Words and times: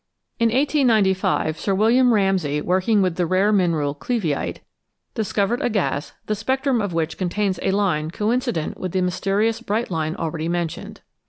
In 0.39 0.47
1895 0.47 1.59
Sir 1.59 1.75
William 1.75 2.11
Ramsay, 2.11 2.61
working 2.61 3.03
with 3.03 3.17
the 3.17 3.27
rare 3.27 3.51
mineral 3.51 3.93
cleveite, 3.93 4.61
discovered 5.13 5.61
a 5.61 5.69
gas 5.69 6.13
the 6.25 6.33
spectrum 6.33 6.81
of 6.81 6.91
which 6.91 7.19
contains 7.19 7.59
a 7.61 7.69
line 7.69 8.09
coincident 8.09 8.79
with 8.79 8.93
the 8.93 9.01
mysterious 9.01 9.61
bright 9.61 9.91
line 9.91 10.15
already 10.15 10.49
mentioned. 10.49 11.01